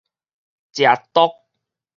[0.73, 1.29] 食毒